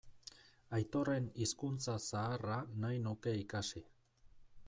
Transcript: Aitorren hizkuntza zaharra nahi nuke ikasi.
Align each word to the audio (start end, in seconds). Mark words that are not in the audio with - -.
Aitorren 0.77 1.27
hizkuntza 1.43 1.95
zaharra 2.05 2.57
nahi 2.85 2.99
nuke 3.09 3.37
ikasi. 3.45 3.87